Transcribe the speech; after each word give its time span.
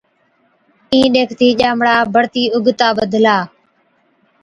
اِين 0.91 1.05
ڏيکتِي 1.13 1.47
ڄامڙا 1.59 1.95
بڙتِي 2.13 2.43
اُگتا 2.55 2.87
بڌلا، 2.97 3.37